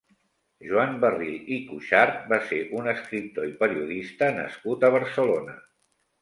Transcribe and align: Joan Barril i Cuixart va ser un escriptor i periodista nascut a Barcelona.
Joan 0.67 0.93
Barril 1.01 1.51
i 1.55 1.57
Cuixart 1.67 2.17
va 2.31 2.39
ser 2.53 2.61
un 2.79 2.89
escriptor 2.95 3.47
i 3.51 3.53
periodista 3.61 4.31
nascut 4.41 4.89
a 4.89 4.93
Barcelona. 4.99 5.57